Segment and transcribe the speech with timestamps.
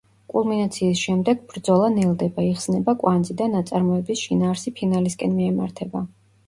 [0.33, 6.09] კულმინაციის შემდეგ ბრძოლა ნელდება, იხსნება კვანძი და ნაწარმოების შინაარსი ფინალისკენ მიემართება.